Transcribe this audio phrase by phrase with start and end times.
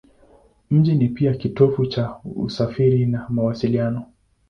[0.71, 4.05] Mji ni pia kitovu cha usafiri na mawasiliano.